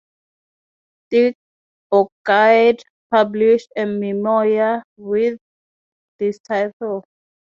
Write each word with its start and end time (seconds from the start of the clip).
Dirk 1.11 1.35
Bogarde 1.93 2.81
published 3.11 3.67
a 3.77 3.85
memoir 3.85 4.81
with 4.97 5.37
this 6.17 6.39
title. 6.39 7.03